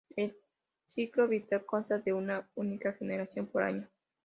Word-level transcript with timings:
El 0.15 0.35
ciclo 0.87 1.27
vital 1.27 1.63
consta 1.63 1.99
de 1.99 2.11
una 2.11 2.49
única 2.55 2.91
generación 2.93 3.45
por 3.45 3.61
año. 3.61 3.87